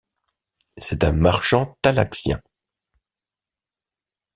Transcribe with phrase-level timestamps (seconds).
[0.79, 2.41] C'est un marchand talaxien.